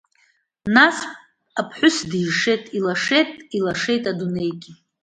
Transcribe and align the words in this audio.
Нас 0.75 0.97
ԥҳәыс 1.67 1.97
дишеит, 2.09 2.63
илашеит, 2.77 3.29
Илашеит 3.57 4.03
адунеигьы! 4.11 4.71